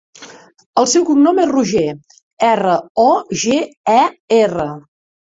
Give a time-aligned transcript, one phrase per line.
[0.83, 1.91] El seu cognom és Roger:
[2.47, 3.05] erra, o,
[3.43, 3.59] ge,
[3.97, 3.99] e,
[4.39, 4.67] erra.